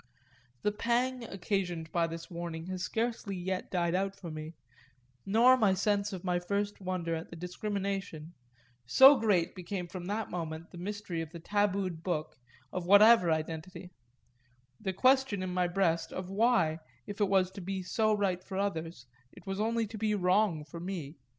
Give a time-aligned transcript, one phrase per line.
[0.63, 4.55] The pang occasioned by this warning has scarcely yet died out for me,
[5.27, 8.33] nor my sense of my first wonder at the discrimination
[8.87, 12.35] so great became from that moment the mystery of the tabooed book,
[12.73, 13.91] of whatever identity;
[14.79, 18.57] the question, in my breast, of why, if it was to be so right for
[18.57, 21.19] others, it was only to be wrong for me.